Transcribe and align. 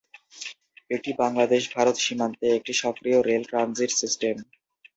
এটি 0.91 1.11
বাংলাদেশ-ভারত 1.21 1.95
সীমান্তে 1.97 2.45
একটি 2.57 2.73
সক্রিয় 2.81 3.19
রেল 3.21 3.43
ট্রানজিট 3.49 3.91
সিস্টেম। 4.01 4.35